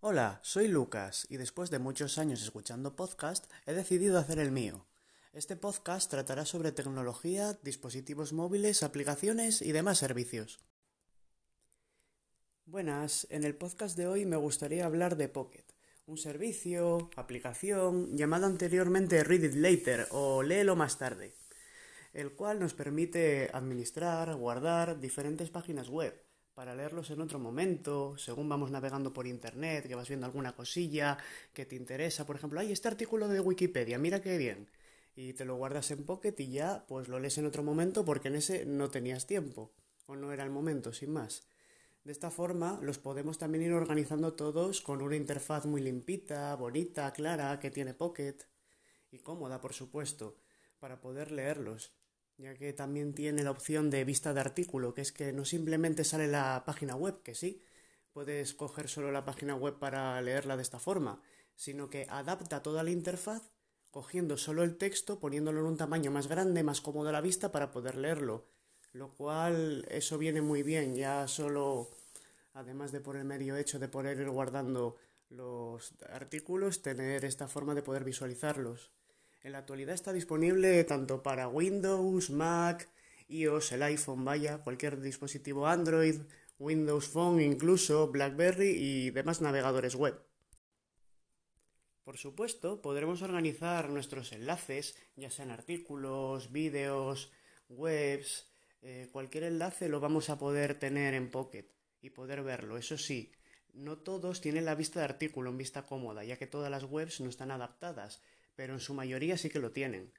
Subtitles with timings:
[0.00, 4.86] Hola, soy Lucas y después de muchos años escuchando podcast he decidido hacer el mío.
[5.32, 10.58] Este podcast tratará sobre tecnología, dispositivos móviles, aplicaciones y demás servicios.
[12.66, 15.64] Buenas, en el podcast de hoy me gustaría hablar de Pocket,
[16.06, 21.34] un servicio, aplicación, llamado anteriormente Read It Later o Léelo más tarde,
[22.12, 28.48] el cual nos permite administrar, guardar diferentes páginas web para leerlos en otro momento, según
[28.48, 31.16] vamos navegando por internet, que vas viendo alguna cosilla
[31.54, 34.68] que te interesa, por ejemplo, hay este artículo de Wikipedia, mira qué bien,
[35.14, 38.28] y te lo guardas en Pocket y ya pues lo lees en otro momento porque
[38.28, 39.72] en ese no tenías tiempo,
[40.06, 41.46] o no era el momento, sin más.
[42.04, 47.12] De esta forma los podemos también ir organizando todos con una interfaz muy limpita, bonita,
[47.12, 48.36] clara, que tiene Pocket,
[49.10, 50.36] y cómoda, por supuesto,
[50.78, 51.92] para poder leerlos
[52.40, 56.04] ya que también tiene la opción de vista de artículo, que es que no simplemente
[56.04, 57.62] sale la página web, que sí,
[58.12, 61.22] puedes coger solo la página web para leerla de esta forma,
[61.54, 63.50] sino que adapta toda la interfaz
[63.90, 67.52] cogiendo solo el texto, poniéndolo en un tamaño más grande, más cómodo a la vista
[67.52, 68.46] para poder leerlo,
[68.92, 71.90] lo cual eso viene muy bien, ya solo,
[72.54, 74.96] además de por el medio hecho de poder ir guardando
[75.28, 78.92] los artículos, tener esta forma de poder visualizarlos.
[79.42, 82.90] En la actualidad está disponible tanto para Windows, Mac,
[83.28, 86.16] iOS, el iPhone, vaya, cualquier dispositivo Android,
[86.58, 90.20] Windows Phone, incluso BlackBerry y demás navegadores web.
[92.04, 97.32] Por supuesto, podremos organizar nuestros enlaces, ya sean artículos, vídeos,
[97.70, 98.46] webs,
[98.82, 101.66] eh, cualquier enlace lo vamos a poder tener en Pocket
[102.02, 102.76] y poder verlo.
[102.76, 103.32] Eso sí,
[103.72, 107.20] no todos tienen la vista de artículo en vista cómoda, ya que todas las webs
[107.22, 108.20] no están adaptadas
[108.60, 110.12] pero en su mayoría sí que lo tienen.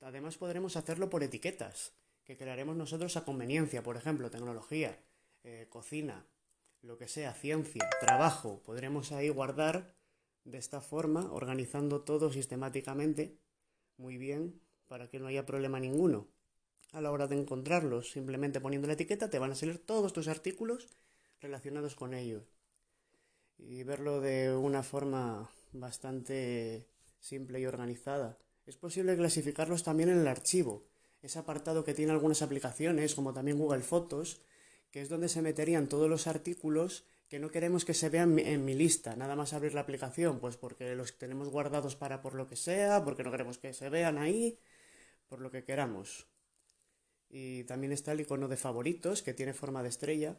[0.00, 1.92] Además podremos hacerlo por etiquetas,
[2.24, 4.98] que crearemos nosotros a conveniencia, por ejemplo, tecnología,
[5.44, 6.26] eh, cocina,
[6.80, 8.62] lo que sea, ciencia, trabajo.
[8.62, 9.94] Podremos ahí guardar
[10.44, 13.36] de esta forma, organizando todo sistemáticamente,
[13.98, 16.28] muy bien, para que no haya problema ninguno.
[16.92, 20.28] A la hora de encontrarlos, simplemente poniendo la etiqueta, te van a salir todos tus
[20.28, 20.88] artículos
[21.42, 22.56] relacionados con ellos.
[23.58, 26.86] Y verlo de una forma bastante
[27.22, 28.36] simple y organizada.
[28.66, 30.88] Es posible clasificarlos también en el archivo,
[31.22, 34.42] ese apartado que tiene algunas aplicaciones, como también Google Fotos,
[34.90, 38.64] que es donde se meterían todos los artículos que no queremos que se vean en
[38.64, 42.46] mi lista, nada más abrir la aplicación, pues porque los tenemos guardados para por lo
[42.46, 44.58] que sea, porque no queremos que se vean ahí,
[45.28, 46.26] por lo que queramos.
[47.30, 50.36] Y también está el icono de favoritos, que tiene forma de estrella,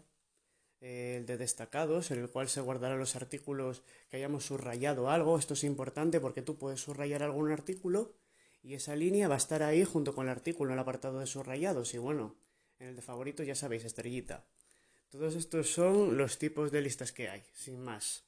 [0.84, 5.40] el de destacados, en el cual se guardarán los artículos que hayamos subrayado algo.
[5.40, 8.14] Esto es importante porque tú puedes subrayar algún artículo
[8.62, 11.26] y esa línea va a estar ahí junto con el artículo en el apartado de
[11.26, 11.94] subrayados.
[11.94, 12.36] Y bueno,
[12.80, 14.44] en el de favoritos ya sabéis, estrellita.
[15.10, 18.24] Todos estos son los tipos de listas que hay, sin más.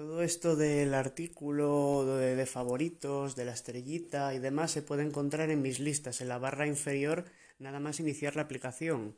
[0.00, 5.60] Todo esto del artículo de, favoritos, de la estrellita y demás se puede encontrar en
[5.60, 7.26] mis listas, en la barra inferior
[7.58, 9.14] nada más iniciar la aplicación,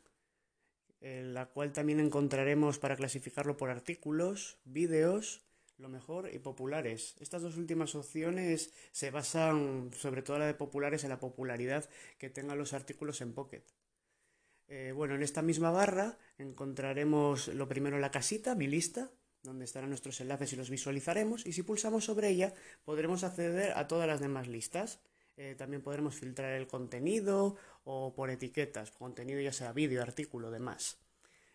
[1.01, 5.45] en la cual también encontraremos para clasificarlo por artículos, vídeos,
[5.79, 7.15] lo mejor y populares.
[7.21, 11.89] Estas dos últimas opciones se basan, sobre todo la de populares, en la popularidad
[12.19, 13.63] que tengan los artículos en Pocket.
[14.67, 19.91] Eh, bueno, en esta misma barra encontraremos lo primero la casita, mi lista, donde estarán
[19.91, 22.55] nuestros enlaces y los visualizaremos, y si pulsamos sobre ella
[22.85, 25.01] podremos acceder a todas las demás listas.
[25.37, 30.99] Eh, también podremos filtrar el contenido o por etiquetas, contenido ya sea vídeo, artículo, demás.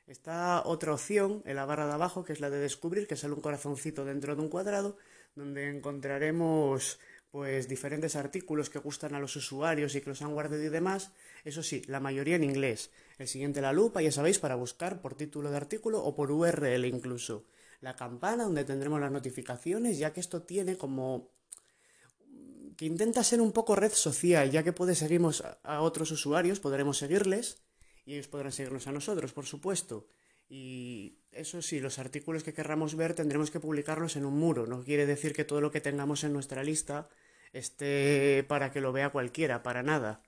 [0.07, 3.33] Está otra opción en la barra de abajo, que es la de descubrir, que sale
[3.33, 4.97] un corazoncito dentro de un cuadrado,
[5.35, 6.99] donde encontraremos
[7.29, 11.11] pues diferentes artículos que gustan a los usuarios y que los han guardado y demás.
[11.43, 12.89] Eso sí, la mayoría en inglés.
[13.17, 16.85] El siguiente la lupa, ya sabéis, para buscar por título de artículo o por URL
[16.85, 17.45] incluso.
[17.79, 21.31] La campana, donde tendremos las notificaciones, ya que esto tiene como
[22.77, 26.97] que intenta ser un poco red social, ya que puede seguirnos a otros usuarios, podremos
[26.99, 27.63] seguirles
[28.05, 30.07] y ellos podrán seguirnos a nosotros, por supuesto.
[30.47, 34.65] Y eso sí, los artículos que querramos ver tendremos que publicarlos en un muro.
[34.67, 37.09] No quiere decir que todo lo que tengamos en nuestra lista
[37.51, 40.21] esté para que lo vea cualquiera, para nada.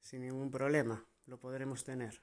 [0.00, 2.22] Sin ningún problema, lo podremos tener.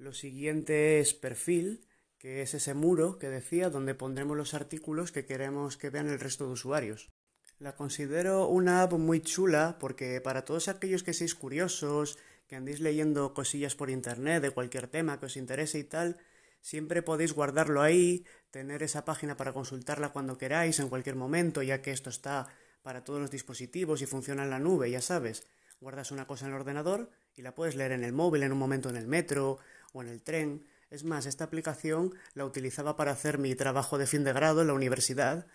[0.00, 1.86] Lo siguiente es perfil
[2.16, 6.18] que es ese muro que decía donde pondremos los artículos que queremos que vean el
[6.18, 7.10] resto de usuarios.
[7.58, 12.80] La considero una app muy chula porque para todos aquellos que seáis curiosos, que andéis
[12.80, 16.16] leyendo cosillas por internet de cualquier tema que os interese y tal,
[16.62, 21.80] Siempre podéis guardarlo ahí, tener esa página para consultarla cuando queráis, en cualquier momento, ya
[21.80, 22.48] que esto está
[22.82, 25.46] para todos los dispositivos y funciona en la nube, ya sabes.
[25.80, 28.58] Guardas una cosa en el ordenador y la puedes leer en el móvil en un
[28.58, 29.58] momento en el metro
[29.94, 30.66] o en el tren.
[30.90, 34.66] Es más, esta aplicación la utilizaba para hacer mi trabajo de fin de grado en
[34.66, 35.46] la universidad,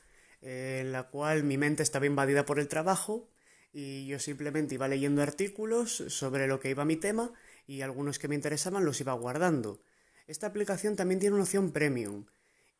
[0.41, 3.29] en la cual mi mente estaba invadida por el trabajo
[3.71, 7.31] y yo simplemente iba leyendo artículos sobre lo que iba mi tema
[7.67, 9.83] y algunos que me interesaban los iba guardando.
[10.25, 12.25] Esta aplicación también tiene una opción premium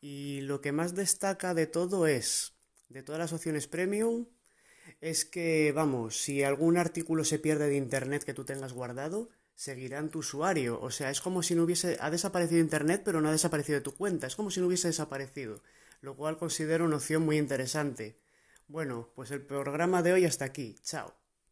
[0.00, 2.54] y lo que más destaca de todo es,
[2.88, 4.26] de todas las opciones premium,
[5.00, 9.98] es que, vamos, si algún artículo se pierde de internet que tú tengas guardado, seguirá
[9.98, 10.80] en tu usuario.
[10.80, 13.84] O sea, es como si no hubiese, ha desaparecido internet, pero no ha desaparecido de
[13.84, 14.26] tu cuenta.
[14.26, 15.62] Es como si no hubiese desaparecido,
[16.00, 18.18] lo cual considero una opción muy interesante.
[18.68, 20.76] Bueno, pues el programa de hoy hasta aquí.
[20.82, 21.25] Chao.